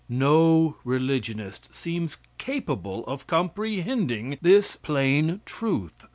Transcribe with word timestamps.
No 0.09 0.77
religionist 0.83 1.69
seems 1.75 2.17
capable 2.39 3.05
of 3.05 3.27
comprehending 3.27 4.39
this 4.41 4.75
plain 4.75 5.41
truth. 5.45 6.07